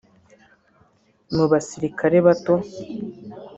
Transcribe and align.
Mu 1.35 1.45
Basirikare 1.51 2.17
Bato 2.25 2.55